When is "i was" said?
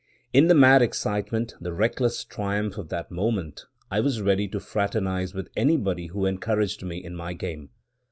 3.91-4.19